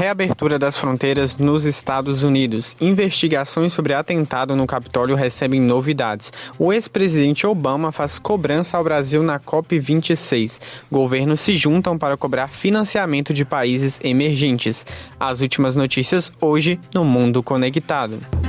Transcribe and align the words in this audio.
Reabertura 0.00 0.58
das 0.58 0.78
fronteiras 0.78 1.36
nos 1.36 1.66
Estados 1.66 2.22
Unidos. 2.22 2.74
Investigações 2.80 3.74
sobre 3.74 3.92
atentado 3.92 4.56
no 4.56 4.66
Capitólio 4.66 5.14
recebem 5.14 5.60
novidades. 5.60 6.32
O 6.58 6.72
ex-presidente 6.72 7.46
Obama 7.46 7.92
faz 7.92 8.18
cobrança 8.18 8.78
ao 8.78 8.82
Brasil 8.82 9.22
na 9.22 9.38
COP26. 9.38 10.58
Governos 10.90 11.42
se 11.42 11.54
juntam 11.54 11.98
para 11.98 12.16
cobrar 12.16 12.48
financiamento 12.48 13.34
de 13.34 13.44
países 13.44 14.00
emergentes. 14.02 14.86
As 15.20 15.42
últimas 15.42 15.76
notícias 15.76 16.32
hoje 16.40 16.80
no 16.94 17.04
Mundo 17.04 17.42
Conectado. 17.42 18.39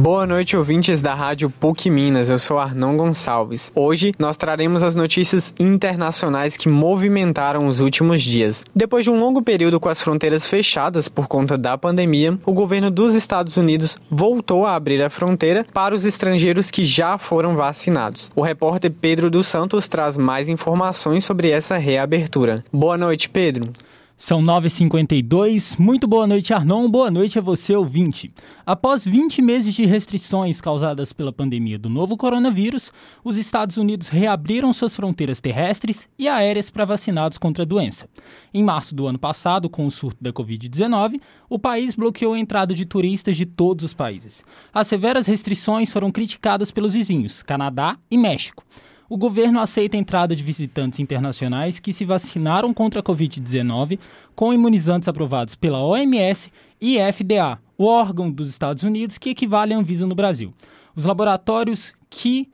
Boa 0.00 0.24
noite, 0.24 0.56
ouvintes 0.56 1.02
da 1.02 1.12
Rádio 1.12 1.50
PUC 1.50 1.90
Minas. 1.90 2.30
Eu 2.30 2.38
sou 2.38 2.56
Arnon 2.56 2.96
Gonçalves. 2.96 3.72
Hoje 3.74 4.14
nós 4.16 4.36
traremos 4.36 4.84
as 4.84 4.94
notícias 4.94 5.52
internacionais 5.58 6.56
que 6.56 6.68
movimentaram 6.68 7.66
os 7.66 7.80
últimos 7.80 8.22
dias. 8.22 8.64
Depois 8.72 9.04
de 9.04 9.10
um 9.10 9.18
longo 9.18 9.42
período 9.42 9.80
com 9.80 9.88
as 9.88 10.00
fronteiras 10.00 10.46
fechadas 10.46 11.08
por 11.08 11.26
conta 11.26 11.58
da 11.58 11.76
pandemia, 11.76 12.38
o 12.46 12.52
governo 12.52 12.92
dos 12.92 13.16
Estados 13.16 13.56
Unidos 13.56 13.98
voltou 14.08 14.64
a 14.64 14.76
abrir 14.76 15.02
a 15.02 15.10
fronteira 15.10 15.66
para 15.74 15.96
os 15.96 16.06
estrangeiros 16.06 16.70
que 16.70 16.84
já 16.86 17.18
foram 17.18 17.56
vacinados. 17.56 18.30
O 18.36 18.40
repórter 18.40 18.92
Pedro 18.92 19.28
dos 19.28 19.48
Santos 19.48 19.88
traz 19.88 20.16
mais 20.16 20.48
informações 20.48 21.24
sobre 21.24 21.50
essa 21.50 21.76
reabertura. 21.76 22.64
Boa 22.72 22.96
noite, 22.96 23.28
Pedro. 23.28 23.72
São 24.20 24.42
9h52. 24.42 25.78
Muito 25.78 26.08
boa 26.08 26.26
noite, 26.26 26.52
Arnon. 26.52 26.90
Boa 26.90 27.08
noite 27.08 27.38
a 27.38 27.40
você, 27.40 27.76
ouvinte. 27.76 28.34
Após 28.66 29.04
20 29.04 29.40
meses 29.40 29.72
de 29.72 29.86
restrições 29.86 30.60
causadas 30.60 31.12
pela 31.12 31.32
pandemia 31.32 31.78
do 31.78 31.88
novo 31.88 32.16
coronavírus, 32.16 32.92
os 33.22 33.36
Estados 33.36 33.76
Unidos 33.76 34.08
reabriram 34.08 34.72
suas 34.72 34.96
fronteiras 34.96 35.40
terrestres 35.40 36.08
e 36.18 36.26
aéreas 36.26 36.68
para 36.68 36.84
vacinados 36.84 37.38
contra 37.38 37.62
a 37.62 37.66
doença. 37.66 38.08
Em 38.52 38.64
março 38.64 38.92
do 38.92 39.06
ano 39.06 39.20
passado, 39.20 39.70
com 39.70 39.86
o 39.86 39.90
surto 39.90 40.18
da 40.20 40.32
Covid-19, 40.32 41.20
o 41.48 41.56
país 41.56 41.94
bloqueou 41.94 42.34
a 42.34 42.40
entrada 42.40 42.74
de 42.74 42.84
turistas 42.84 43.36
de 43.36 43.46
todos 43.46 43.84
os 43.84 43.94
países. 43.94 44.44
As 44.74 44.88
severas 44.88 45.28
restrições 45.28 45.92
foram 45.92 46.10
criticadas 46.10 46.72
pelos 46.72 46.92
vizinhos, 46.92 47.44
Canadá 47.44 47.96
e 48.10 48.18
México 48.18 48.64
o 49.08 49.16
governo 49.16 49.58
aceita 49.60 49.96
a 49.96 50.00
entrada 50.00 50.36
de 50.36 50.44
visitantes 50.44 51.00
internacionais 51.00 51.80
que 51.80 51.92
se 51.92 52.04
vacinaram 52.04 52.74
contra 52.74 53.00
a 53.00 53.02
Covid-19 53.02 53.98
com 54.34 54.52
imunizantes 54.52 55.08
aprovados 55.08 55.54
pela 55.54 55.82
OMS 55.82 56.52
e 56.80 56.98
FDA, 57.12 57.58
o 57.76 57.86
órgão 57.86 58.30
dos 58.30 58.48
Estados 58.48 58.82
Unidos 58.82 59.16
que 59.16 59.30
equivale 59.30 59.72
à 59.72 59.78
Anvisa 59.78 60.06
no 60.06 60.14
Brasil. 60.14 60.52
Os 60.94 61.04
laboratórios 61.04 61.94
que 62.10 62.48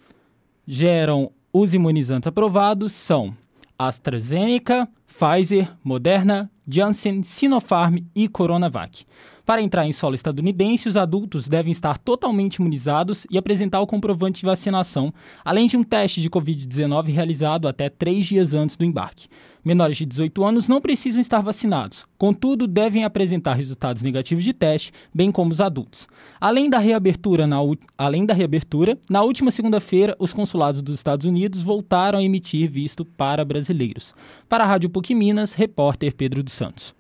geram 0.67 1.31
os 1.53 1.75
imunizantes 1.75 2.27
aprovados 2.27 2.93
são 2.93 3.37
AstraZeneca, 3.79 4.89
Pfizer, 5.07 5.71
Moderna, 5.83 6.51
Janssen, 6.67 7.23
Sinopharm 7.23 7.99
e 8.15 8.29
Coronavac. 8.29 9.05
Para 9.45 9.61
entrar 9.61 9.87
em 9.87 9.93
solo 9.93 10.15
estadunidense, 10.15 10.89
os 10.89 10.97
adultos 10.97 11.49
devem 11.49 11.71
estar 11.71 11.99
totalmente 11.99 12.57
imunizados 12.57 13.27
e 13.31 13.37
apresentar 13.37 13.81
o 13.81 13.87
comprovante 13.87 14.41
de 14.41 14.47
vacinação, 14.47 15.13
além 15.45 15.67
de 15.67 15.77
um 15.77 15.85
teste 15.85 16.23
de 16.23 16.31
Covid-19 16.31 17.13
realizado 17.13 17.69
até 17.69 17.91
três 17.91 18.25
dias 18.25 18.55
antes 18.55 18.75
do 18.75 18.87
embarque. 18.87 19.29
Menores 19.63 19.99
de 19.99 20.07
18 20.07 20.45
anos 20.45 20.67
não 20.67 20.81
precisam 20.81 21.21
estar 21.21 21.43
vacinados, 21.43 22.07
contudo, 22.17 22.67
devem 22.67 23.05
apresentar 23.05 23.53
resultados 23.53 24.01
negativos 24.01 24.45
de 24.45 24.55
teste, 24.55 24.93
bem 25.15 25.31
como 25.31 25.53
os 25.53 25.61
adultos. 25.61 26.09
Além 26.41 26.71
da 26.71 26.79
reabertura, 26.79 27.47
na, 27.47 27.59
além 27.99 28.25
da 28.25 28.33
reabertura, 28.33 28.99
na 29.11 29.23
última 29.23 29.51
segunda-feira, 29.51 30.17
os 30.19 30.33
consulados 30.33 30.81
dos 30.81 30.95
Estados 30.95 31.27
Unidos 31.27 31.63
voltaram 31.63 32.19
a 32.19 32.23
emitir 32.23 32.71
visto 32.71 33.05
para 33.05 33.45
brasileiros. 33.45 34.15
Para 34.49 34.65
a 34.65 34.67
Rádio 34.67 34.89
PUC 34.89 35.15
Minas, 35.15 35.53
repórter 35.53 36.15
Pedro 36.15 36.43
dos 36.43 36.55
Santos. 36.55 36.95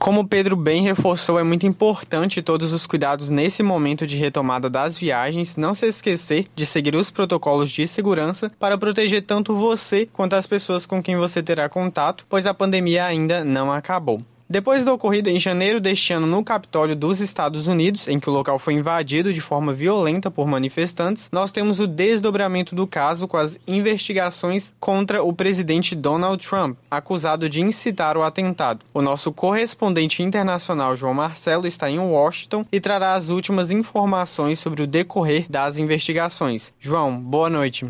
Como 0.00 0.26
Pedro 0.26 0.56
bem 0.56 0.82
reforçou, 0.82 1.38
é 1.38 1.42
muito 1.42 1.66
importante 1.66 2.40
todos 2.40 2.72
os 2.72 2.86
cuidados 2.86 3.28
nesse 3.28 3.62
momento 3.62 4.06
de 4.06 4.16
retomada 4.16 4.70
das 4.70 4.96
viagens, 4.96 5.56
não 5.56 5.74
se 5.74 5.86
esquecer 5.86 6.46
de 6.56 6.64
seguir 6.64 6.96
os 6.96 7.10
protocolos 7.10 7.70
de 7.70 7.86
segurança 7.86 8.50
para 8.58 8.78
proteger 8.78 9.20
tanto 9.20 9.54
você 9.54 10.08
quanto 10.10 10.32
as 10.32 10.46
pessoas 10.46 10.86
com 10.86 11.02
quem 11.02 11.18
você 11.18 11.42
terá 11.42 11.68
contato, 11.68 12.24
pois 12.30 12.46
a 12.46 12.54
pandemia 12.54 13.04
ainda 13.04 13.44
não 13.44 13.70
acabou. 13.70 14.22
Depois 14.52 14.84
da 14.84 14.92
ocorrida 14.92 15.30
em 15.30 15.38
janeiro 15.38 15.80
deste 15.80 16.12
ano 16.12 16.26
no 16.26 16.42
Capitólio 16.42 16.96
dos 16.96 17.20
Estados 17.20 17.68
Unidos, 17.68 18.08
em 18.08 18.18
que 18.18 18.28
o 18.28 18.32
local 18.32 18.58
foi 18.58 18.74
invadido 18.74 19.32
de 19.32 19.40
forma 19.40 19.72
violenta 19.72 20.28
por 20.28 20.44
manifestantes, 20.44 21.28
nós 21.30 21.52
temos 21.52 21.78
o 21.78 21.86
desdobramento 21.86 22.74
do 22.74 22.84
caso 22.84 23.28
com 23.28 23.36
as 23.36 23.56
investigações 23.64 24.72
contra 24.80 25.22
o 25.22 25.32
presidente 25.32 25.94
Donald 25.94 26.44
Trump, 26.44 26.76
acusado 26.90 27.48
de 27.48 27.60
incitar 27.60 28.16
o 28.16 28.24
atentado. 28.24 28.84
O 28.92 29.00
nosso 29.00 29.30
correspondente 29.30 30.20
internacional 30.20 30.96
João 30.96 31.14
Marcelo 31.14 31.68
está 31.68 31.88
em 31.88 32.00
Washington 32.00 32.64
e 32.72 32.80
trará 32.80 33.14
as 33.14 33.28
últimas 33.28 33.70
informações 33.70 34.58
sobre 34.58 34.82
o 34.82 34.86
decorrer 34.88 35.46
das 35.48 35.78
investigações. 35.78 36.72
João, 36.80 37.16
boa 37.16 37.48
noite. 37.48 37.86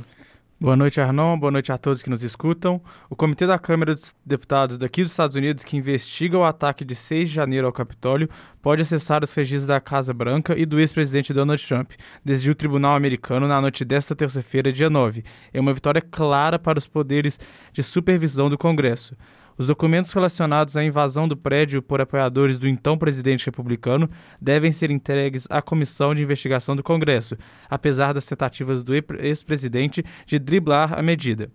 Boa 0.63 0.77
noite, 0.77 1.01
Arnon. 1.01 1.39
Boa 1.39 1.51
noite 1.51 1.73
a 1.73 1.79
todos 1.79 2.03
que 2.03 2.11
nos 2.11 2.23
escutam. 2.23 2.83
O 3.09 3.17
Comitê 3.17 3.47
da 3.47 3.59
Câmara 3.59 3.95
dos 3.95 4.15
Deputados 4.27 4.77
daqui 4.77 5.01
dos 5.01 5.11
Estados 5.11 5.35
Unidos, 5.35 5.65
que 5.65 5.75
investiga 5.75 6.37
o 6.37 6.45
ataque 6.45 6.85
de 6.85 6.95
6 6.95 7.31
de 7.31 7.35
janeiro 7.35 7.67
ao 7.67 7.73
Capitólio, 7.73 8.29
pode 8.61 8.83
acessar 8.83 9.25
os 9.25 9.33
registros 9.33 9.67
da 9.67 9.81
Casa 9.81 10.13
Branca 10.13 10.55
e 10.59 10.67
do 10.67 10.79
ex-presidente 10.79 11.33
Donald 11.33 11.67
Trump, 11.67 11.93
desde 12.23 12.51
o 12.51 12.55
Tribunal 12.55 12.95
Americano 12.95 13.49
na 13.49 13.59
noite 13.59 13.87
desta 13.87 14.15
terça-feira, 14.15 14.71
dia 14.71 14.91
9. 14.91 15.25
É 15.51 15.59
uma 15.59 15.73
vitória 15.73 16.03
clara 16.03 16.59
para 16.59 16.79
os 16.79 16.87
poderes 16.87 17.41
de 17.73 17.83
supervisão 17.83 18.51
do 18.51 18.59
Congresso. 18.59 19.17
Os 19.61 19.67
documentos 19.67 20.11
relacionados 20.13 20.75
à 20.75 20.83
invasão 20.83 21.29
do 21.29 21.37
prédio 21.37 21.83
por 21.83 22.01
apoiadores 22.01 22.59
do 22.59 22.67
então 22.67 22.97
presidente 22.97 23.45
republicano 23.45 24.09
devem 24.41 24.73
ser 24.73 24.91
entregues 24.91 25.47
à 25.51 25.61
Comissão 25.61 26.15
de 26.15 26.23
Investigação 26.23 26.75
do 26.75 26.83
Congresso, 26.83 27.37
apesar 27.69 28.15
das 28.15 28.25
tentativas 28.25 28.83
do 28.83 28.95
ex-presidente 28.95 30.03
de 30.25 30.39
driblar 30.39 30.99
a 30.99 31.03
medida. 31.03 31.51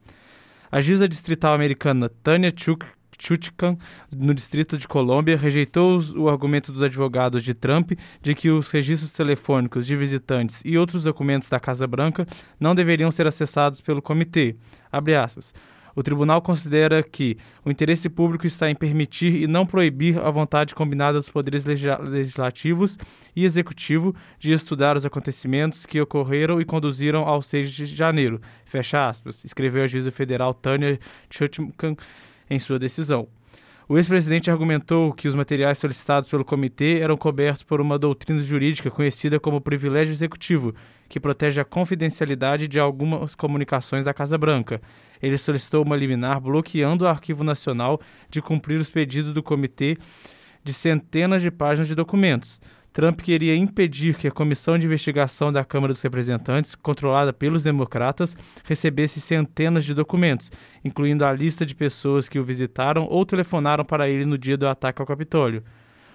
A 0.71 0.81
juíza 0.81 1.09
distrital 1.09 1.55
americana 1.55 2.07
Tanya 2.21 2.53
Chuk 2.55 2.85
Chutkan, 3.17 3.75
no 4.11 4.35
Distrito 4.35 4.77
de 4.77 4.87
Colômbia, 4.87 5.35
rejeitou 5.35 5.99
o 6.15 6.29
argumento 6.29 6.71
dos 6.71 6.83
advogados 6.83 7.43
de 7.43 7.55
Trump 7.55 7.93
de 8.21 8.35
que 8.35 8.51
os 8.51 8.69
registros 8.69 9.13
telefônicos 9.13 9.87
de 9.87 9.95
visitantes 9.95 10.61
e 10.63 10.77
outros 10.77 11.01
documentos 11.01 11.49
da 11.49 11.59
Casa 11.59 11.87
Branca 11.87 12.27
não 12.59 12.75
deveriam 12.75 13.09
ser 13.09 13.25
acessados 13.25 13.81
pelo 13.81 13.99
comitê. 13.99 14.55
O 15.95 16.03
tribunal 16.03 16.41
considera 16.41 17.01
que 17.01 17.37
o 17.63 17.71
interesse 17.71 18.09
público 18.09 18.45
está 18.45 18.69
em 18.69 18.75
permitir 18.75 19.41
e 19.41 19.47
não 19.47 19.65
proibir 19.65 20.19
a 20.19 20.29
vontade 20.29 20.75
combinada 20.75 21.17
dos 21.17 21.29
poderes 21.29 21.63
legislativos 21.63 22.97
e 23.33 23.45
executivo 23.45 24.13
de 24.37 24.51
estudar 24.51 24.97
os 24.97 25.05
acontecimentos 25.05 25.85
que 25.85 26.01
ocorreram 26.01 26.59
e 26.59 26.65
conduziram 26.65 27.23
ao 27.23 27.41
6 27.41 27.71
de 27.71 27.85
janeiro. 27.85 28.41
Fecha 28.65 29.07
aspas, 29.07 29.45
escreveu 29.45 29.83
a 29.83 29.87
juíza 29.87 30.11
federal 30.11 30.53
Tanya 30.53 30.99
Chutkan 31.29 31.95
em 32.49 32.59
sua 32.59 32.77
decisão. 32.77 33.27
O 33.87 33.97
ex-presidente 33.99 34.49
argumentou 34.49 35.13
que 35.13 35.27
os 35.27 35.35
materiais 35.35 35.77
solicitados 35.77 36.27
pelo 36.27 36.43
comitê 36.43 37.01
eram 37.01 37.15
cobertos 37.15 37.61
por 37.61 37.79
uma 37.79 37.99
doutrina 37.99 38.41
jurídica 38.41 38.89
conhecida 38.89 39.39
como 39.39 39.61
privilégio 39.61 40.11
executivo, 40.11 40.73
que 41.07 41.19
protege 41.19 41.61
a 41.61 41.65
confidencialidade 41.65 42.67
de 42.67 42.79
algumas 42.79 43.35
comunicações 43.35 44.03
da 44.03 44.11
Casa 44.11 44.39
Branca. 44.39 44.81
Ele 45.21 45.37
solicitou 45.37 45.83
uma 45.83 45.95
liminar 45.95 46.41
bloqueando 46.41 47.05
o 47.05 47.07
Arquivo 47.07 47.43
Nacional 47.43 48.01
de 48.27 48.41
cumprir 48.41 48.79
os 48.79 48.89
pedidos 48.89 49.35
do 49.35 49.43
comitê 49.43 49.99
de 50.63 50.73
centenas 50.73 51.43
de 51.43 51.51
páginas 51.51 51.87
de 51.87 51.93
documentos. 51.93 52.59
Trump 52.95 53.19
queria 53.19 53.53
impedir 53.53 54.15
que 54.15 54.25
a 54.25 54.31
comissão 54.31 54.77
de 54.77 54.85
investigação 54.85 55.51
da 55.51 55.65
Câmara 55.65 55.91
dos 55.91 56.01
Representantes, 56.01 56.75
controlada 56.75 57.33
pelos 57.33 57.61
democratas, 57.61 58.37
recebesse 58.63 59.19
centenas 59.19 59.83
de 59.83 59.93
documentos, 59.93 60.49
incluindo 60.81 61.25
a 61.25 61.33
lista 61.33 61.65
de 61.65 61.75
pessoas 61.75 62.29
que 62.29 62.39
o 62.39 62.43
visitaram 62.45 63.05
ou 63.09 63.25
telefonaram 63.25 63.83
para 63.83 64.07
ele 64.07 64.23
no 64.23 64.37
dia 64.37 64.55
do 64.55 64.65
ataque 64.65 65.01
ao 65.01 65.05
Capitólio. 65.05 65.61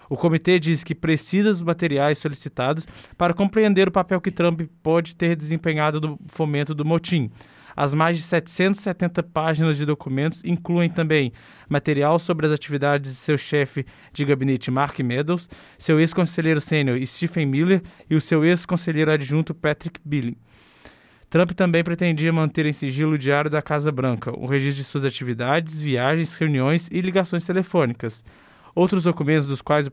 O 0.08 0.16
comitê 0.16 0.58
diz 0.58 0.82
que 0.82 0.94
precisa 0.94 1.50
dos 1.50 1.62
materiais 1.62 2.16
solicitados 2.16 2.86
para 3.14 3.34
compreender 3.34 3.88
o 3.88 3.92
papel 3.92 4.18
que 4.18 4.30
Trump 4.30 4.62
pode 4.82 5.14
ter 5.14 5.36
desempenhado 5.36 6.00
no 6.00 6.18
fomento 6.28 6.74
do 6.74 6.82
motim. 6.82 7.30
As 7.76 7.94
mais 7.94 8.16
de 8.16 8.22
770 8.22 9.22
páginas 9.22 9.76
de 9.76 9.84
documentos 9.84 10.42
incluem 10.44 10.90
também 10.90 11.32
material 11.68 12.18
sobre 12.18 12.46
as 12.46 12.52
atividades 12.52 13.12
de 13.12 13.16
seu 13.16 13.38
chefe 13.38 13.86
de 14.12 14.24
gabinete 14.24 14.70
Mark 14.70 14.98
Meadows, 15.00 15.48
seu 15.78 16.00
ex-conselheiro 16.00 16.60
sênior 16.60 16.98
Stephen 17.06 17.46
Miller 17.46 17.82
e 18.08 18.14
o 18.14 18.20
seu 18.20 18.44
ex-conselheiro 18.44 19.10
adjunto 19.10 19.54
Patrick 19.54 20.00
Billing. 20.04 20.36
Trump 21.30 21.52
também 21.52 21.84
pretendia 21.84 22.32
manter 22.32 22.66
em 22.66 22.72
sigilo 22.72 23.12
o 23.12 23.18
diário 23.18 23.48
da 23.48 23.62
Casa 23.62 23.92
Branca, 23.92 24.36
o 24.36 24.46
registro 24.46 24.82
de 24.82 24.90
suas 24.90 25.04
atividades, 25.04 25.80
viagens, 25.80 26.34
reuniões 26.34 26.88
e 26.90 27.00
ligações 27.00 27.46
telefônicas. 27.46 28.24
Outros 28.74 29.04
documentos 29.04 29.46
dos 29.46 29.62
quais 29.62 29.86
o 29.86 29.92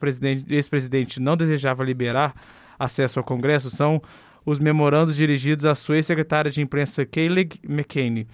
ex-presidente 0.50 1.20
não 1.20 1.38
desejava 1.38 1.84
liberar 1.84 2.34
acesso 2.80 3.20
ao 3.20 3.26
Congresso 3.26 3.70
são 3.70 4.02
os 4.48 4.60
memorandos 4.60 5.18
dirigidos 5.18 5.66
à 5.66 5.76
sua 5.76 5.98
ex-secretária 5.98 6.50
de 6.50 6.62
imprensa 6.62 7.06
Kayleigh 7.06 7.60
McCain, 7.68 8.26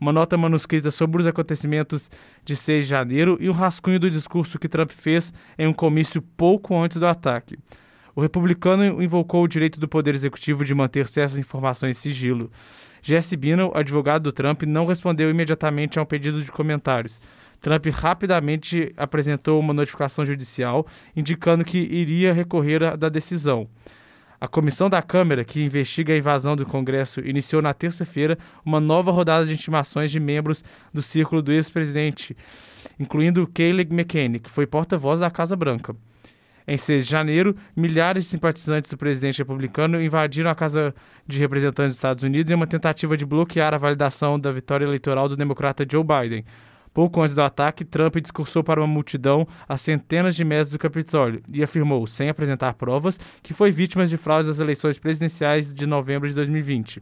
uma 0.00 0.10
nota 0.10 0.34
manuscrita 0.34 0.90
sobre 0.90 1.20
os 1.20 1.26
acontecimentos 1.26 2.10
de 2.42 2.56
6 2.56 2.86
de 2.86 2.90
janeiro 2.90 3.36
e 3.38 3.50
um 3.50 3.52
rascunho 3.52 4.00
do 4.00 4.10
discurso 4.10 4.58
que 4.58 4.66
Trump 4.66 4.90
fez 4.90 5.30
em 5.58 5.66
um 5.66 5.74
comício 5.74 6.22
pouco 6.22 6.74
antes 6.74 6.96
do 6.96 7.06
ataque. 7.06 7.58
O 8.16 8.22
republicano 8.22 9.02
invocou 9.02 9.42
o 9.42 9.48
direito 9.48 9.78
do 9.78 9.86
Poder 9.86 10.14
Executivo 10.14 10.64
de 10.64 10.74
manter 10.74 11.06
certas 11.06 11.36
informações 11.36 11.98
em 11.98 12.00
sigilo. 12.00 12.50
Jesse 13.02 13.36
Binnell, 13.36 13.70
advogado 13.74 14.22
do 14.22 14.32
Trump, 14.32 14.62
não 14.62 14.86
respondeu 14.86 15.28
imediatamente 15.28 15.98
a 15.98 16.02
um 16.02 16.06
pedido 16.06 16.42
de 16.42 16.50
comentários. 16.50 17.20
Trump 17.60 17.84
rapidamente 17.88 18.90
apresentou 18.96 19.60
uma 19.60 19.74
notificação 19.74 20.24
judicial 20.24 20.86
indicando 21.14 21.62
que 21.62 21.78
iria 21.78 22.32
recorrer 22.32 22.96
da 22.96 23.10
decisão. 23.10 23.68
A 24.40 24.46
comissão 24.46 24.88
da 24.88 25.02
Câmara, 25.02 25.44
que 25.44 25.64
investiga 25.64 26.14
a 26.14 26.16
invasão 26.16 26.54
do 26.54 26.64
Congresso, 26.64 27.20
iniciou 27.20 27.60
na 27.60 27.74
terça-feira 27.74 28.38
uma 28.64 28.78
nova 28.78 29.10
rodada 29.10 29.44
de 29.44 29.52
intimações 29.52 30.12
de 30.12 30.20
membros 30.20 30.62
do 30.94 31.02
círculo 31.02 31.42
do 31.42 31.52
ex-presidente, 31.52 32.36
incluindo 33.00 33.48
Kayleigh 33.48 33.92
McCann, 33.92 34.38
que 34.38 34.50
foi 34.50 34.64
porta-voz 34.64 35.18
da 35.18 35.28
Casa 35.30 35.56
Branca. 35.56 35.96
Em 36.68 36.76
6 36.76 37.06
de 37.06 37.10
janeiro, 37.10 37.56
milhares 37.74 38.24
de 38.24 38.30
simpatizantes 38.30 38.90
do 38.90 38.96
presidente 38.96 39.38
republicano 39.38 40.00
invadiram 40.00 40.50
a 40.50 40.54
Casa 40.54 40.94
de 41.26 41.38
Representantes 41.38 41.94
dos 41.94 41.96
Estados 41.96 42.22
Unidos 42.22 42.52
em 42.52 42.54
uma 42.54 42.66
tentativa 42.66 43.16
de 43.16 43.26
bloquear 43.26 43.74
a 43.74 43.78
validação 43.78 44.38
da 44.38 44.52
vitória 44.52 44.84
eleitoral 44.84 45.28
do 45.28 45.36
democrata 45.36 45.84
Joe 45.90 46.04
Biden. 46.04 46.44
Pouco 46.98 47.22
antes 47.22 47.32
do 47.32 47.42
ataque, 47.42 47.84
Trump 47.84 48.16
discursou 48.16 48.64
para 48.64 48.80
uma 48.80 48.86
multidão 48.88 49.46
a 49.68 49.76
centenas 49.76 50.34
de 50.34 50.42
metros 50.42 50.72
do 50.72 50.80
Capitólio 50.80 51.40
e 51.48 51.62
afirmou, 51.62 52.04
sem 52.08 52.28
apresentar 52.28 52.74
provas, 52.74 53.20
que 53.40 53.54
foi 53.54 53.70
vítima 53.70 54.04
de 54.04 54.16
fraudes 54.16 54.48
das 54.48 54.58
eleições 54.58 54.98
presidenciais 54.98 55.72
de 55.72 55.86
novembro 55.86 56.28
de 56.28 56.34
2020. 56.34 57.00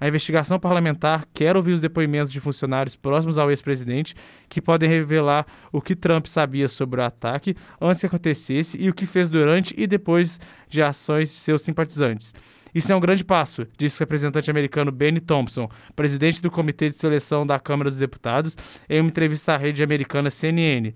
A 0.00 0.08
investigação 0.08 0.58
parlamentar 0.58 1.26
quer 1.34 1.54
ouvir 1.54 1.72
os 1.72 1.82
depoimentos 1.82 2.32
de 2.32 2.40
funcionários 2.40 2.96
próximos 2.96 3.36
ao 3.36 3.50
ex-presidente 3.50 4.16
que 4.48 4.62
podem 4.62 4.88
revelar 4.88 5.46
o 5.70 5.82
que 5.82 5.94
Trump 5.94 6.24
sabia 6.28 6.66
sobre 6.66 7.02
o 7.02 7.04
ataque 7.04 7.54
antes 7.78 8.00
que 8.00 8.06
acontecesse 8.06 8.80
e 8.80 8.88
o 8.88 8.94
que 8.94 9.04
fez 9.04 9.28
durante 9.28 9.74
e 9.76 9.86
depois 9.86 10.40
de 10.66 10.80
ações 10.80 11.28
de 11.28 11.34
seus 11.34 11.60
simpatizantes. 11.60 12.32
Isso 12.76 12.92
é 12.92 12.94
um 12.94 13.00
grande 13.00 13.24
passo, 13.24 13.66
disse 13.78 13.96
o 13.96 14.00
representante 14.00 14.50
americano 14.50 14.92
Benny 14.92 15.18
Thompson, 15.18 15.66
presidente 15.94 16.42
do 16.42 16.50
Comitê 16.50 16.90
de 16.90 16.94
Seleção 16.94 17.46
da 17.46 17.58
Câmara 17.58 17.88
dos 17.88 17.98
Deputados, 17.98 18.54
em 18.86 19.00
uma 19.00 19.08
entrevista 19.08 19.54
à 19.54 19.56
rede 19.56 19.82
americana 19.82 20.28
CNN. 20.28 20.92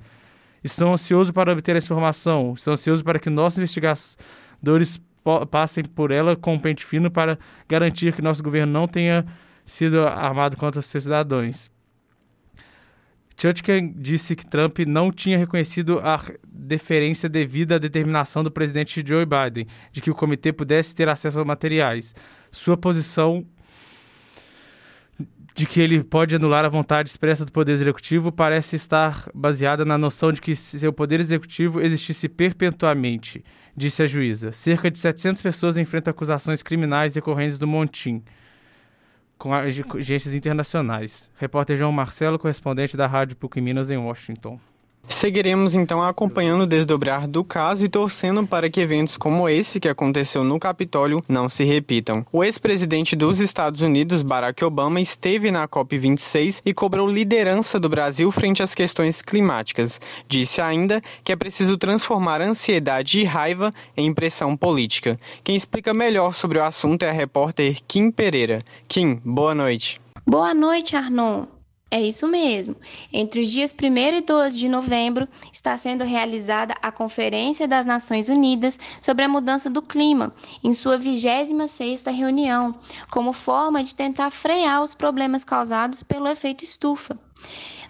Estou 0.63 0.93
ansioso 0.93 1.33
para 1.33 1.55
obter 1.55 1.75
a 1.75 1.79
informação, 1.79 2.53
estou 2.53 2.75
ansioso 2.75 3.03
para 3.03 3.19
que 3.19 3.31
nossos 3.31 3.57
investigadores 3.57 5.01
passem 5.51 5.83
por 5.83 6.11
ela 6.11 6.37
com 6.37 6.53
um 6.53 6.59
pente 6.59 6.85
fino 6.85 7.11
para 7.11 7.39
garantir 7.67 8.13
que 8.13 8.21
nosso 8.21 8.43
governo 8.43 8.71
não 8.71 8.87
tenha 8.87 9.25
sido 9.65 10.07
armado 10.07 10.59
contra 10.59 10.83
seus 10.83 11.05
cidadãos. 11.05 11.71
Chutkan 13.41 13.95
disse 13.97 14.37
que 14.37 14.45
Trump 14.45 14.81
não 14.81 15.11
tinha 15.11 15.39
reconhecido 15.39 15.99
a 16.01 16.23
deferência 16.47 17.27
devida 17.27 17.77
à 17.77 17.79
determinação 17.79 18.45
do 18.45 18.51
presidente 18.51 19.03
Joe 19.07 19.25
Biden 19.25 19.67
de 19.91 20.03
que 20.03 20.11
o 20.11 20.15
comitê 20.15 20.53
pudesse 20.53 20.95
ter 20.95 21.09
acesso 21.09 21.39
aos 21.39 21.47
materiais. 21.47 22.15
Sua 22.53 22.77
posição 22.77 23.43
de 25.55 25.65
que 25.65 25.81
ele 25.81 26.05
pode 26.05 26.37
anular 26.37 26.67
a 26.67 26.69
vontade 26.69 27.09
expressa 27.09 27.47
do 27.47 27.51
Poder 27.51 27.73
Executivo 27.73 28.31
parece 28.31 28.77
estar 28.77 29.31
baseada 29.35 29.87
na 29.87 29.97
noção 29.97 30.31
de 30.33 30.41
que 30.43 30.55
seu 30.55 30.93
Poder 30.93 31.19
Executivo 31.19 31.81
existisse 31.81 32.29
perpetuamente, 32.29 33.43
disse 33.75 34.03
a 34.03 34.07
juíza. 34.07 34.53
Cerca 34.53 34.91
de 34.91 34.99
700 34.99 35.41
pessoas 35.41 35.79
enfrentam 35.79 36.11
acusações 36.11 36.63
criminais 36.63 37.15
decorrentes 37.15 37.59
do 37.59 37.67
montim 37.67 38.23
com 39.41 39.55
agências 39.55 40.35
internacionais. 40.35 41.31
Repórter 41.39 41.75
João 41.79 41.91
Marcelo, 41.91 42.39
correspondente 42.39 42.95
da 42.95 43.07
Rádio 43.07 43.37
PUC 43.37 43.59
Minas 43.59 43.91
em 43.91 43.97
Washington. 43.97 44.61
Seguiremos 45.09 45.75
então 45.75 46.03
acompanhando 46.03 46.63
o 46.63 46.67
desdobrar 46.67 47.29
do 47.29 47.45
caso 47.45 47.85
e 47.85 47.89
torcendo 47.89 48.47
para 48.47 48.71
que 48.71 48.81
eventos 48.81 49.17
como 49.17 49.49
esse 49.49 49.79
que 49.79 49.89
aconteceu 49.89 50.43
no 50.43 50.59
Capitólio 50.59 51.23
não 51.29 51.49
se 51.49 51.65
repitam. 51.65 52.25
O 52.33 52.43
ex-presidente 52.43 53.15
dos 53.15 53.39
Estados 53.39 53.81
Unidos, 53.81 54.23
Barack 54.23 54.65
Obama, 54.65 55.01
esteve 55.01 55.51
na 55.51 55.69
COP26 55.69 56.63
e 56.65 56.73
cobrou 56.73 57.07
liderança 57.07 57.79
do 57.79 57.89
Brasil 57.89 58.31
frente 58.31 58.63
às 58.63 58.75
questões 58.75 59.21
climáticas. 59.21 60.01
Disse 60.27 60.61
ainda 60.61 61.03
que 61.23 61.33
é 61.33 61.37
preciso 61.37 61.77
transformar 61.77 62.41
ansiedade 62.41 63.21
e 63.21 63.25
raiva 63.25 63.73
em 63.97 64.15
pressão 64.15 64.57
política. 64.57 65.19
Quem 65.45 65.55
explica 65.55 65.93
melhor 65.93 66.35
sobre 66.35 66.59
o 66.59 66.65
assunto 66.65 67.03
é 67.03 67.11
a 67.11 67.13
repórter 67.13 67.79
Kim 67.87 68.11
Pereira. 68.11 68.63
Kim, 68.89 69.21
boa 69.25 69.55
noite. 69.55 70.01
Boa 70.27 70.55
noite, 70.55 70.97
Arnon. 70.97 71.60
É 71.93 72.01
isso 72.01 72.29
mesmo. 72.29 72.77
Entre 73.13 73.43
os 73.43 73.51
dias 73.51 73.75
1 73.75 74.17
e 74.17 74.21
12 74.21 74.57
de 74.57 74.69
novembro 74.69 75.27
está 75.53 75.77
sendo 75.77 76.05
realizada 76.05 76.73
a 76.81 76.93
Conferência 76.93 77.67
das 77.67 77.85
Nações 77.85 78.29
Unidas 78.29 78.79
sobre 79.01 79.25
a 79.25 79.29
Mudança 79.29 79.69
do 79.69 79.83
Clima, 79.83 80.33
em 80.63 80.73
sua 80.73 80.97
26ª 80.97 82.13
reunião, 82.15 82.73
como 83.11 83.33
forma 83.33 83.83
de 83.83 83.93
tentar 83.93 84.31
frear 84.31 84.83
os 84.83 84.95
problemas 84.95 85.45
causados 85.45 86.05
pelo 86.05 86.29
efeito 86.29 86.63
estufa. 86.63 87.19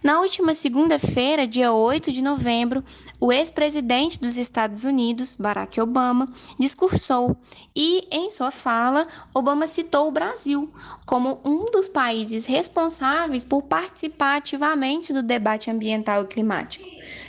Na 0.03 0.19
última 0.19 0.55
segunda-feira, 0.55 1.47
dia 1.47 1.73
8 1.73 2.11
de 2.11 2.23
novembro, 2.23 2.83
o 3.21 3.31
ex-presidente 3.31 4.19
dos 4.19 4.39
Estados 4.39 4.83
Unidos, 4.83 5.37
Barack 5.39 5.79
Obama, 5.79 6.27
discursou 6.59 7.37
e, 7.77 8.09
em 8.11 8.31
sua 8.31 8.51
fala, 8.51 9.07
Obama 9.35 9.67
citou 9.67 10.09
o 10.09 10.11
Brasil 10.11 10.73
como 11.05 11.39
um 11.45 11.67
dos 11.67 11.87
países 11.87 12.47
responsáveis 12.47 13.45
por 13.45 13.63
participar 13.65 14.37
ativamente 14.37 15.13
do 15.13 15.23
debate 15.23 15.71
ambiental 15.71 16.23
e 16.23 16.29
climático, 16.29 16.87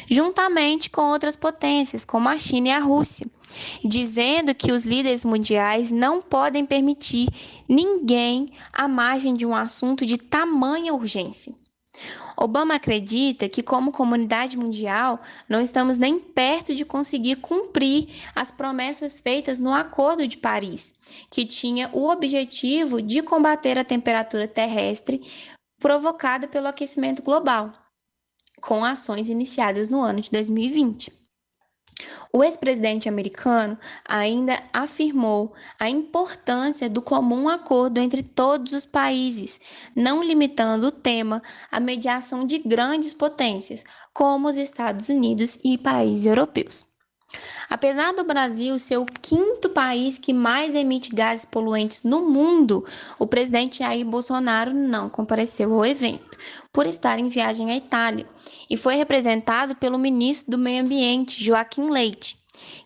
juntamente 0.09 0.89
com 0.89 1.11
outras 1.11 1.35
potências, 1.35 2.05
como 2.05 2.29
a 2.29 2.39
China 2.39 2.69
e 2.69 2.71
a 2.71 2.79
Rússia 2.79 3.27
dizendo 3.83 4.55
que 4.55 4.71
os 4.71 4.83
líderes 4.83 5.25
mundiais 5.25 5.91
não 5.91 6.21
podem 6.21 6.65
permitir 6.65 7.27
ninguém 7.67 8.47
à 8.71 8.87
margem 8.87 9.33
de 9.33 9.45
um 9.45 9.53
assunto 9.53 10.05
de 10.05 10.17
tamanha 10.17 10.93
urgência. 10.93 11.53
Obama 12.41 12.73
acredita 12.73 13.47
que, 13.47 13.61
como 13.61 13.91
comunidade 13.91 14.57
mundial, 14.57 15.19
não 15.47 15.61
estamos 15.61 15.99
nem 15.99 16.17
perto 16.17 16.73
de 16.73 16.83
conseguir 16.83 17.35
cumprir 17.35 18.09
as 18.33 18.49
promessas 18.49 19.21
feitas 19.21 19.59
no 19.59 19.71
Acordo 19.71 20.27
de 20.27 20.37
Paris, 20.37 20.95
que 21.29 21.45
tinha 21.45 21.87
o 21.93 22.09
objetivo 22.09 22.99
de 22.99 23.21
combater 23.21 23.77
a 23.77 23.83
temperatura 23.83 24.47
terrestre 24.47 25.21
provocada 25.79 26.47
pelo 26.47 26.67
aquecimento 26.67 27.21
global, 27.21 27.71
com 28.59 28.83
ações 28.83 29.29
iniciadas 29.29 29.87
no 29.87 30.01
ano 30.01 30.19
de 30.19 30.31
2020. 30.31 31.20
O 32.31 32.43
ex-presidente 32.43 33.09
americano 33.09 33.77
ainda 34.05 34.61
afirmou 34.71 35.53
a 35.79 35.89
importância 35.89 36.89
do 36.89 37.01
comum 37.01 37.49
acordo 37.49 37.99
entre 37.99 38.23
todos 38.23 38.73
os 38.73 38.85
países, 38.85 39.59
não 39.95 40.23
limitando 40.23 40.87
o 40.87 40.91
tema 40.91 41.41
à 41.71 41.79
mediação 41.79 42.45
de 42.45 42.59
grandes 42.59 43.13
potências, 43.13 43.83
como 44.13 44.47
os 44.47 44.57
Estados 44.57 45.09
Unidos 45.09 45.59
e 45.63 45.77
países 45.77 46.25
europeus. 46.25 46.90
Apesar 47.71 48.13
do 48.13 48.25
Brasil 48.25 48.77
ser 48.77 48.97
o 48.97 49.05
quinto 49.05 49.69
país 49.69 50.17
que 50.17 50.33
mais 50.33 50.75
emite 50.75 51.15
gases 51.15 51.45
poluentes 51.45 52.03
no 52.03 52.29
mundo, 52.29 52.85
o 53.17 53.25
presidente 53.25 53.79
Jair 53.79 54.05
Bolsonaro 54.05 54.73
não 54.73 55.09
compareceu 55.09 55.73
ao 55.73 55.85
evento, 55.85 56.37
por 56.73 56.85
estar 56.85 57.17
em 57.17 57.29
viagem 57.29 57.71
à 57.71 57.77
Itália, 57.77 58.27
e 58.69 58.75
foi 58.75 58.95
representado 58.95 59.73
pelo 59.73 59.97
ministro 59.97 60.51
do 60.51 60.57
Meio 60.57 60.83
Ambiente, 60.83 61.41
Joaquim 61.41 61.89
Leite, 61.89 62.37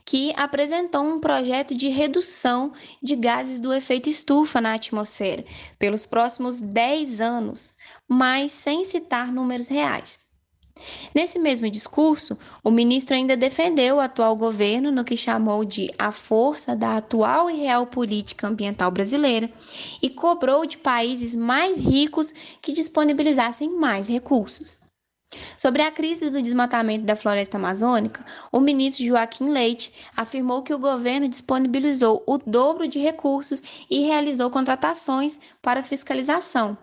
que 0.06 0.32
apresentou 0.38 1.02
um 1.04 1.20
projeto 1.20 1.74
de 1.74 1.88
redução 1.88 2.72
de 3.02 3.16
gases 3.16 3.60
do 3.60 3.74
efeito 3.74 4.08
estufa 4.08 4.62
na 4.62 4.76
atmosfera 4.76 5.44
pelos 5.80 6.06
próximos 6.06 6.62
10 6.62 7.22
anos, 7.22 7.76
mas 8.08 8.52
sem 8.52 8.86
citar 8.86 9.34
números 9.34 9.68
reais. 9.68 10.25
Nesse 11.16 11.40
mesmo 11.40 11.70
discurso, 11.70 12.38
o 12.62 12.70
ministro 12.70 13.16
ainda 13.16 13.38
defendeu 13.38 13.96
o 13.96 14.00
atual 14.02 14.36
governo 14.36 14.92
no 14.92 15.06
que 15.06 15.16
chamou 15.16 15.64
de 15.64 15.90
a 15.98 16.12
força 16.12 16.76
da 16.76 16.98
atual 16.98 17.50
e 17.50 17.56
real 17.56 17.88
política 17.88 18.48
ambiental 18.48 18.92
brasileira 18.92 19.50
e 20.02 20.10
cobrou 20.10 20.66
de 20.66 20.78
países 20.78 21.34
mais 21.34 21.80
ricos 21.80 22.34
que 22.62 22.74
disponibilizassem 22.74 23.70
mais 23.70 24.10
recursos. 24.10 24.78
Sobre 25.58 25.82
a 25.82 25.92
crise 25.92 26.30
do 26.30 26.42
desmatamento 26.42 27.06
da 27.06 27.16
floresta 27.16 27.58
amazônica, 27.58 28.24
o 28.52 28.60
ministro 28.60 29.06
Joaquim 29.06 29.50
Leite 29.50 29.94
afirmou 30.16 30.64
que 30.64 30.74
o 30.74 30.80
governo 30.80 31.30
disponibilizou 31.30 32.24
o 32.28 32.38
dobro 32.38 32.88
de 32.88 33.00
recursos 33.00 33.64
e 33.90 34.02
realizou 34.02 34.50
contratações 34.50 35.40
para 35.62 35.82
fiscalização, 35.82 36.78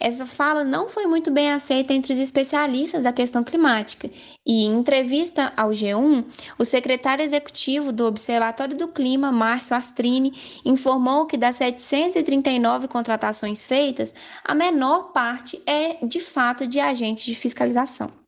Essa 0.00 0.24
fala 0.24 0.64
não 0.64 0.88
foi 0.88 1.06
muito 1.06 1.30
bem 1.30 1.50
aceita 1.50 1.92
entre 1.92 2.12
os 2.12 2.18
especialistas 2.18 3.02
da 3.02 3.12
questão 3.12 3.42
climática 3.42 4.08
e, 4.46 4.64
em 4.64 4.74
entrevista 4.74 5.52
ao 5.56 5.70
G1, 5.70 6.24
o 6.58 6.64
secretário 6.64 7.24
executivo 7.24 7.92
do 7.92 8.06
Observatório 8.06 8.76
do 8.76 8.88
Clima, 8.88 9.32
Márcio 9.32 9.74
Astrini, 9.74 10.32
informou 10.64 11.26
que 11.26 11.36
das 11.36 11.56
739 11.56 12.86
contratações 12.86 13.66
feitas, 13.66 14.14
a 14.44 14.54
menor 14.54 15.12
parte 15.12 15.60
é, 15.66 16.04
de 16.06 16.20
fato, 16.20 16.66
de 16.66 16.78
agentes 16.78 17.24
de 17.24 17.34
fiscalização. 17.34 18.27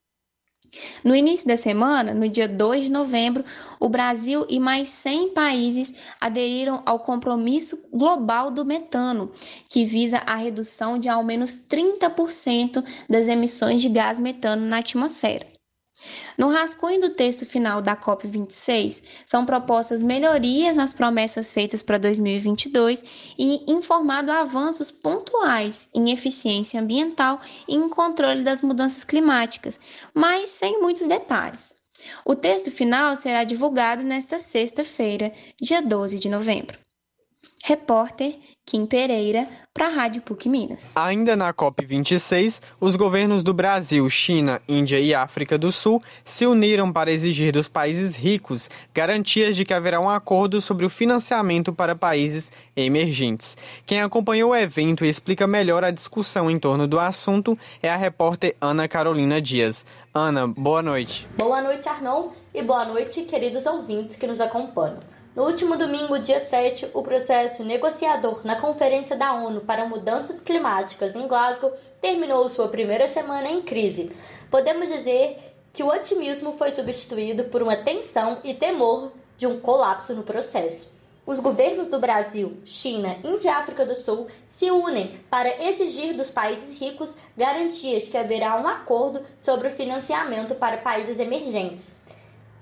No 1.02 1.14
início 1.14 1.48
da 1.48 1.56
semana, 1.56 2.14
no 2.14 2.28
dia 2.28 2.46
2 2.46 2.84
de 2.84 2.90
novembro, 2.90 3.44
o 3.78 3.88
Brasil 3.88 4.46
e 4.48 4.60
mais 4.60 4.88
100 4.88 5.30
países 5.30 5.94
aderiram 6.20 6.82
ao 6.86 7.00
compromisso 7.00 7.82
global 7.92 8.50
do 8.50 8.64
metano, 8.64 9.30
que 9.68 9.84
visa 9.84 10.18
a 10.26 10.36
redução 10.36 10.98
de 10.98 11.08
ao 11.08 11.24
menos 11.24 11.66
30% 11.68 12.84
das 13.08 13.26
emissões 13.26 13.80
de 13.80 13.88
gás 13.88 14.18
metano 14.18 14.64
na 14.66 14.78
atmosfera. 14.78 15.49
No 16.36 16.48
rascunho 16.48 17.00
do 17.00 17.10
texto 17.10 17.44
final 17.44 17.80
da 17.80 17.96
COP26, 17.96 19.02
são 19.24 19.44
propostas 19.44 20.02
melhorias 20.02 20.76
nas 20.76 20.92
promessas 20.92 21.52
feitas 21.52 21.82
para 21.82 21.98
2022 21.98 23.34
e 23.38 23.70
informado 23.70 24.32
avanços 24.32 24.90
pontuais 24.90 25.88
em 25.94 26.10
eficiência 26.10 26.80
ambiental 26.80 27.40
e 27.68 27.74
em 27.74 27.88
controle 27.88 28.42
das 28.42 28.62
mudanças 28.62 29.04
climáticas, 29.04 29.80
mas 30.14 30.48
sem 30.48 30.80
muitos 30.80 31.06
detalhes. 31.06 31.74
O 32.24 32.34
texto 32.34 32.70
final 32.70 33.14
será 33.14 33.44
divulgado 33.44 34.02
nesta 34.02 34.38
sexta-feira, 34.38 35.32
dia 35.60 35.82
12 35.82 36.18
de 36.18 36.28
novembro. 36.28 36.89
Repórter 37.62 38.38
Kim 38.64 38.86
Pereira, 38.86 39.46
para 39.74 39.86
a 39.86 39.90
Rádio 39.90 40.22
PUC 40.22 40.48
Minas. 40.48 40.92
Ainda 40.96 41.36
na 41.36 41.52
COP26, 41.52 42.60
os 42.80 42.96
governos 42.96 43.42
do 43.42 43.52
Brasil, 43.52 44.08
China, 44.08 44.62
Índia 44.68 44.98
e 44.98 45.12
África 45.12 45.58
do 45.58 45.70
Sul 45.70 46.02
se 46.24 46.46
uniram 46.46 46.92
para 46.92 47.10
exigir 47.12 47.52
dos 47.52 47.68
países 47.68 48.16
ricos 48.16 48.70
garantias 48.94 49.56
de 49.56 49.64
que 49.64 49.74
haverá 49.74 50.00
um 50.00 50.08
acordo 50.08 50.60
sobre 50.60 50.86
o 50.86 50.90
financiamento 50.90 51.72
para 51.72 51.94
países 51.94 52.50
emergentes. 52.76 53.56
Quem 53.84 54.00
acompanhou 54.00 54.52
o 54.52 54.56
evento 54.56 55.04
e 55.04 55.08
explica 55.08 55.46
melhor 55.46 55.84
a 55.84 55.90
discussão 55.90 56.50
em 56.50 56.58
torno 56.58 56.88
do 56.88 56.98
assunto 56.98 57.58
é 57.82 57.90
a 57.90 57.96
repórter 57.96 58.56
Ana 58.60 58.88
Carolina 58.88 59.40
Dias. 59.40 59.84
Ana, 60.14 60.46
boa 60.46 60.82
noite. 60.82 61.28
Boa 61.36 61.60
noite, 61.60 61.88
Arnon, 61.88 62.30
e 62.54 62.62
boa 62.62 62.84
noite, 62.84 63.22
queridos 63.22 63.66
ouvintes 63.66 64.16
que 64.16 64.26
nos 64.26 64.40
acompanham. 64.40 65.19
No 65.34 65.44
último 65.44 65.76
domingo, 65.76 66.18
dia 66.18 66.40
7, 66.40 66.90
o 66.92 67.04
processo 67.04 67.62
negociador 67.62 68.40
na 68.44 68.56
Conferência 68.56 69.14
da 69.14 69.32
ONU 69.32 69.60
para 69.60 69.84
Mudanças 69.84 70.40
Climáticas 70.40 71.14
em 71.14 71.28
Glasgow 71.28 71.72
terminou 72.00 72.48
sua 72.48 72.66
primeira 72.66 73.06
semana 73.06 73.48
em 73.48 73.62
crise. 73.62 74.10
Podemos 74.50 74.88
dizer 74.88 75.38
que 75.72 75.84
o 75.84 75.86
otimismo 75.86 76.54
foi 76.54 76.72
substituído 76.72 77.44
por 77.44 77.62
uma 77.62 77.76
tensão 77.76 78.38
e 78.42 78.54
temor 78.54 79.12
de 79.38 79.46
um 79.46 79.60
colapso 79.60 80.12
no 80.14 80.24
processo. 80.24 80.90
Os 81.24 81.38
governos 81.38 81.86
do 81.86 82.00
Brasil, 82.00 82.56
China, 82.64 83.16
Índia 83.22 83.50
e 83.50 83.52
África 83.52 83.86
do 83.86 83.94
Sul 83.94 84.26
se 84.48 84.68
unem 84.68 85.20
para 85.30 85.62
exigir 85.64 86.12
dos 86.12 86.28
países 86.28 86.76
ricos 86.76 87.14
garantias 87.36 88.08
que 88.08 88.18
haverá 88.18 88.56
um 88.56 88.66
acordo 88.66 89.22
sobre 89.38 89.68
o 89.68 89.70
financiamento 89.70 90.56
para 90.56 90.78
países 90.78 91.20
emergentes. 91.20 91.99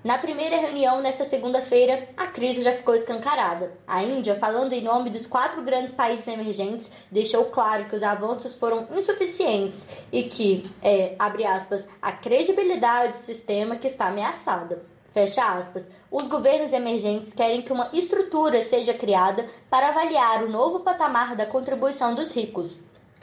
Na 0.01 0.17
primeira 0.17 0.55
reunião, 0.55 1.01
nesta 1.01 1.25
segunda-feira, 1.25 2.07
a 2.15 2.27
crise 2.27 2.61
já 2.61 2.71
ficou 2.71 2.95
escancarada. 2.95 3.73
A 3.85 4.01
Índia, 4.01 4.33
falando 4.35 4.71
em 4.71 4.81
nome 4.81 5.09
dos 5.09 5.27
quatro 5.27 5.61
grandes 5.61 5.91
países 5.91 6.25
emergentes, 6.25 6.89
deixou 7.11 7.45
claro 7.45 7.83
que 7.83 7.97
os 7.97 8.01
avanços 8.01 8.55
foram 8.55 8.87
insuficientes 8.95 9.89
e 10.09 10.23
que, 10.23 10.71
é, 10.81 11.15
abre 11.19 11.45
aspas, 11.45 11.85
a 12.01 12.13
credibilidade 12.13 13.11
do 13.11 13.17
sistema 13.17 13.75
que 13.75 13.87
está 13.87 14.07
ameaçada. 14.07 14.81
Fecha 15.09 15.43
aspas. 15.43 15.89
Os 16.09 16.27
governos 16.27 16.71
emergentes 16.71 17.33
querem 17.33 17.61
que 17.61 17.73
uma 17.73 17.89
estrutura 17.91 18.63
seja 18.63 18.93
criada 18.93 19.47
para 19.69 19.89
avaliar 19.89 20.43
o 20.43 20.49
novo 20.49 20.79
patamar 20.79 21.35
da 21.35 21.45
contribuição 21.45 22.15
dos 22.15 22.31
ricos. 22.31 22.79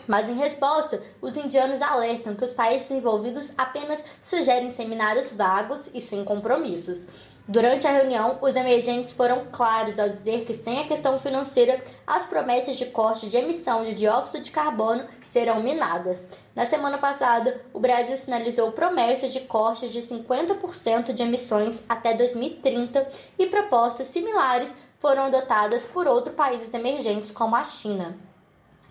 Mas 0.06 0.28
em 0.28 0.34
resposta, 0.34 1.02
os 1.20 1.36
indianos 1.36 1.82
alertam 1.82 2.34
que 2.34 2.44
os 2.44 2.52
países 2.52 2.90
envolvidos 2.90 3.52
apenas 3.58 4.04
sugerem 4.22 4.70
seminários 4.70 5.32
vagos 5.32 5.88
e 5.92 6.00
sem 6.00 6.24
compromissos. 6.24 7.08
Durante 7.48 7.86
a 7.86 7.92
reunião, 7.92 8.38
os 8.42 8.56
emergentes 8.56 9.14
foram 9.14 9.46
claros 9.52 10.00
ao 10.00 10.08
dizer 10.08 10.44
que, 10.44 10.52
sem 10.52 10.80
a 10.80 10.86
questão 10.86 11.16
financeira, 11.16 11.80
as 12.04 12.26
promessas 12.26 12.76
de 12.76 12.86
corte 12.86 13.28
de 13.28 13.36
emissão 13.36 13.84
de 13.84 13.94
dióxido 13.94 14.42
de 14.42 14.50
carbono 14.50 15.06
serão 15.24 15.62
minadas. 15.62 16.26
Na 16.56 16.66
semana 16.66 16.98
passada, 16.98 17.60
o 17.72 17.78
Brasil 17.78 18.16
sinalizou 18.16 18.72
promessas 18.72 19.32
de 19.32 19.40
corte 19.40 19.88
de 19.88 20.02
50% 20.02 21.12
de 21.12 21.22
emissões 21.22 21.82
até 21.88 22.14
2030 22.14 23.08
e 23.38 23.46
propostas 23.46 24.08
similares 24.08 24.70
foram 24.98 25.26
adotadas 25.26 25.86
por 25.86 26.08
outros 26.08 26.34
países 26.34 26.72
emergentes, 26.74 27.30
como 27.30 27.54
a 27.54 27.62
China. 27.62 28.16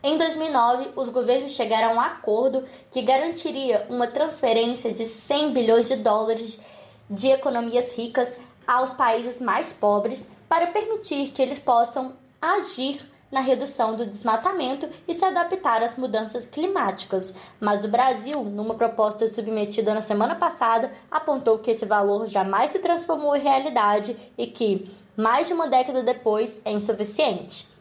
Em 0.07 0.19
2009, 0.19 0.91
os 0.95 1.09
governos 1.09 1.53
chegaram 1.53 1.89
a 1.89 1.93
um 1.95 1.99
acordo 1.99 2.63
que 2.91 3.01
garantiria 3.01 3.87
uma 3.89 4.05
transferência 4.05 4.93
de 4.93 5.07
100 5.07 5.51
bilhões 5.51 5.87
de 5.87 5.95
dólares 5.95 6.59
de 7.09 7.29
economias 7.29 7.95
ricas 7.95 8.31
aos 8.67 8.93
países 8.93 9.41
mais 9.41 9.73
pobres 9.73 10.21
para 10.47 10.67
permitir 10.67 11.31
que 11.31 11.41
eles 11.41 11.57
possam 11.57 12.13
agir 12.39 13.01
na 13.31 13.39
redução 13.39 13.95
do 13.95 14.05
desmatamento 14.05 14.87
e 15.07 15.13
se 15.15 15.25
adaptar 15.25 15.81
às 15.81 15.97
mudanças 15.97 16.45
climáticas. 16.45 17.33
Mas 17.59 17.83
o 17.83 17.87
Brasil, 17.87 18.43
numa 18.43 18.75
proposta 18.75 19.27
submetida 19.27 19.91
na 19.95 20.03
semana 20.03 20.35
passada, 20.35 20.91
apontou 21.09 21.57
que 21.57 21.71
esse 21.71 21.83
valor 21.83 22.27
jamais 22.27 22.71
se 22.71 22.77
transformou 22.77 23.35
em 23.35 23.41
realidade 23.41 24.15
e 24.37 24.45
que, 24.45 24.87
mais 25.17 25.47
de 25.47 25.53
uma 25.53 25.67
década 25.67 26.03
depois, 26.03 26.61
é 26.63 26.71
insuficiente 26.71 27.73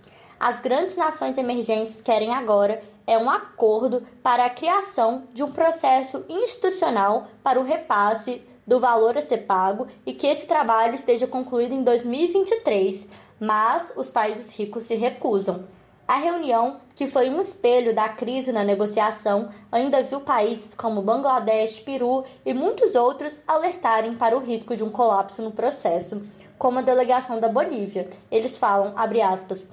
as 0.44 0.60
grandes 0.60 0.94
nações 0.94 1.38
emergentes 1.38 2.02
querem 2.02 2.34
agora 2.34 2.82
é 3.06 3.16
um 3.16 3.30
acordo 3.30 4.06
para 4.22 4.44
a 4.44 4.50
criação 4.50 5.26
de 5.32 5.42
um 5.42 5.50
processo 5.50 6.22
institucional 6.28 7.28
para 7.42 7.58
o 7.58 7.64
repasse 7.64 8.42
do 8.66 8.78
valor 8.78 9.16
a 9.16 9.22
ser 9.22 9.46
pago 9.46 9.86
e 10.04 10.12
que 10.12 10.26
esse 10.26 10.46
trabalho 10.46 10.94
esteja 10.96 11.26
concluído 11.26 11.72
em 11.72 11.82
2023, 11.82 13.08
mas 13.40 13.94
os 13.96 14.10
países 14.10 14.54
ricos 14.54 14.84
se 14.84 14.94
recusam. 14.94 15.64
A 16.06 16.16
reunião, 16.16 16.78
que 16.94 17.06
foi 17.06 17.30
um 17.30 17.40
espelho 17.40 17.94
da 17.94 18.10
crise 18.10 18.52
na 18.52 18.62
negociação, 18.62 19.48
ainda 19.72 20.02
viu 20.02 20.20
países 20.20 20.74
como 20.74 21.00
Bangladesh, 21.00 21.80
Peru 21.80 22.22
e 22.44 22.52
muitos 22.52 22.94
outros 22.94 23.32
alertarem 23.48 24.14
para 24.14 24.36
o 24.36 24.40
risco 24.40 24.76
de 24.76 24.84
um 24.84 24.90
colapso 24.90 25.40
no 25.40 25.52
processo, 25.52 26.20
como 26.58 26.80
a 26.80 26.82
delegação 26.82 27.40
da 27.40 27.48
Bolívia. 27.48 28.10
Eles 28.30 28.58
falam, 28.58 28.92
abre 28.94 29.22
aspas, 29.22 29.70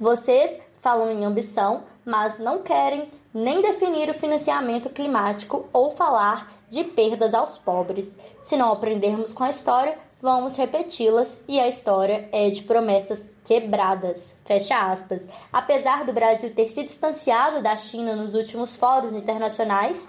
vocês 0.00 0.58
falam 0.78 1.10
em 1.10 1.26
ambição, 1.26 1.84
mas 2.06 2.38
não 2.38 2.62
querem 2.62 3.08
nem 3.34 3.60
definir 3.60 4.08
o 4.08 4.14
financiamento 4.14 4.88
climático 4.88 5.68
ou 5.74 5.90
falar 5.90 6.50
de 6.70 6.84
perdas 6.84 7.34
aos 7.34 7.58
pobres. 7.58 8.10
Se 8.40 8.56
não 8.56 8.72
aprendermos 8.72 9.30
com 9.30 9.44
a 9.44 9.50
história, 9.50 9.98
vamos 10.22 10.56
repeti-las 10.56 11.42
e 11.46 11.60
a 11.60 11.68
história 11.68 12.28
é 12.32 12.48
de 12.48 12.62
promessas 12.62 13.28
quebradas. 13.44 14.34
Fecha 14.46 14.90
aspas. 14.90 15.28
Apesar 15.52 16.06
do 16.06 16.14
Brasil 16.14 16.54
ter 16.54 16.68
se 16.68 16.82
distanciado 16.82 17.62
da 17.62 17.76
China 17.76 18.16
nos 18.16 18.34
últimos 18.34 18.76
fóruns 18.76 19.12
internacionais, 19.12 20.08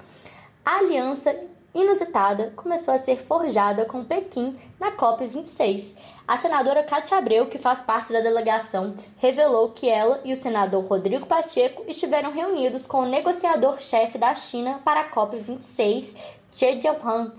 a 0.65 0.77
aliança 0.77 1.35
inusitada 1.73 2.51
começou 2.55 2.93
a 2.93 2.97
ser 2.97 3.17
forjada 3.21 3.85
com 3.85 4.03
Pequim 4.03 4.57
na 4.79 4.91
COP26. 4.91 5.95
A 6.27 6.37
senadora 6.37 6.83
Cátia 6.83 7.17
Abreu, 7.17 7.47
que 7.47 7.57
faz 7.57 7.81
parte 7.81 8.13
da 8.13 8.21
delegação, 8.21 8.95
revelou 9.17 9.69
que 9.69 9.89
ela 9.89 10.21
e 10.23 10.33
o 10.33 10.37
senador 10.37 10.83
Rodrigo 10.85 11.25
Pacheco 11.25 11.83
estiveram 11.87 12.31
reunidos 12.31 12.85
com 12.85 13.01
o 13.01 13.07
negociador-chefe 13.07 14.17
da 14.17 14.33
China 14.35 14.79
para 14.83 15.01
a 15.01 15.09
COP26, 15.09 16.13
Che 16.51 16.81
Jiahuan, 16.81 17.33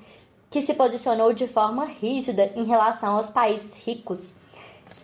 que 0.51 0.61
se 0.63 0.75
posicionou 0.75 1.33
de 1.33 1.47
forma 1.47 1.87
rígida 1.87 2.53
em 2.55 2.65
relação 2.65 3.17
aos 3.17 3.31
países 3.31 3.87
ricos. 3.87 4.42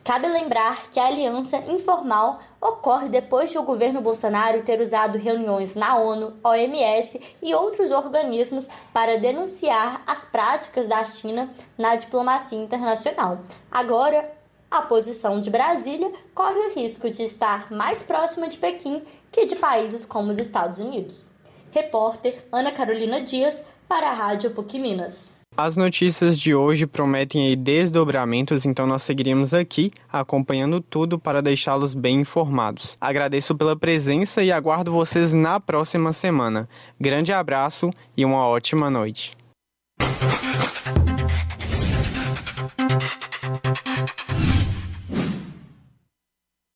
Cabe 0.09 0.27
lembrar 0.27 0.91
que 0.91 0.99
a 0.99 1.07
aliança 1.07 1.59
informal 1.71 2.41
ocorre 2.59 3.11
depois 3.11 3.51
de 3.51 3.59
o 3.59 3.63
governo 3.63 4.01
Bolsonaro 4.01 4.63
ter 4.63 4.81
usado 4.81 5.19
reuniões 5.19 5.75
na 5.75 5.99
ONU, 5.99 6.33
OMS 6.43 7.21
e 7.43 7.55
outros 7.55 7.91
organismos 7.91 8.67
para 8.91 9.19
denunciar 9.19 10.03
as 10.07 10.25
práticas 10.25 10.89
da 10.89 11.05
China 11.05 11.51
na 11.77 11.95
diplomacia 11.97 12.57
internacional. 12.57 13.41
Agora, 13.71 14.33
a 14.71 14.81
posição 14.81 15.43
de 15.43 15.51
Brasília 15.51 16.11
corre 16.35 16.59
o 16.59 16.75
risco 16.75 17.11
de 17.11 17.25
estar 17.25 17.71
mais 17.71 18.03
próxima 18.03 18.49
de 18.49 18.57
Pequim 18.57 19.03
que 19.31 19.45
de 19.45 19.57
países 19.57 20.07
como 20.07 20.33
os 20.33 20.39
Estados 20.39 20.79
Unidos. 20.79 21.27
Repórter 21.71 22.49
Ana 22.51 22.73
Carolina 22.73 23.21
Dias 23.21 23.63
para 23.87 24.09
a 24.09 24.15
Rádio 24.15 24.53
PUC 24.53 24.79
Minas. 24.79 25.38
As 25.61 25.77
notícias 25.77 26.39
de 26.39 26.55
hoje 26.55 26.87
prometem 26.87 27.59
desdobramentos, 27.59 28.65
então 28.65 28.87
nós 28.87 29.03
seguiremos 29.03 29.53
aqui 29.53 29.91
acompanhando 30.09 30.81
tudo 30.81 31.19
para 31.19 31.43
deixá-los 31.43 31.95
bem 31.95 32.21
informados. 32.21 32.97
Agradeço 33.01 33.57
pela 33.57 33.75
presença 33.75 34.41
e 34.41 34.53
aguardo 34.53 34.93
vocês 34.93 35.33
na 35.33 35.59
próxima 35.59 36.13
semana. 36.13 36.69
Grande 37.01 37.33
abraço 37.33 37.91
e 38.17 38.25
uma 38.25 38.47
ótima 38.47 38.89
noite. 38.89 39.37